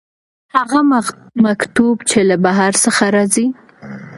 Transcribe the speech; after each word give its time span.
هغه 0.55 0.79
مکتوب 1.45 1.95
چې 2.09 2.19
له 2.29 2.35
بهر 2.43 2.71
څخه 2.83 3.03
راځي. 3.15 3.47